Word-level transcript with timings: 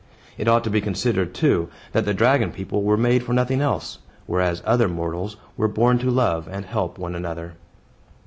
It 0.35 0.47
ought 0.47 0.63
to 0.63 0.71
be 0.71 0.81
considered, 0.81 1.31
too, 1.35 1.69
that 1.91 2.05
the 2.05 2.13
dragon 2.15 2.51
people 2.51 2.81
were 2.81 2.97
made 2.97 3.21
for 3.21 3.33
nothing 3.33 3.61
else; 3.61 3.99
whereas 4.25 4.63
other 4.65 4.87
mortals 4.87 5.37
were 5.55 5.67
born 5.67 5.99
to 5.99 6.09
love 6.09 6.47
and 6.49 6.65
help 6.65 6.97
one 6.97 7.13
another. 7.13 7.53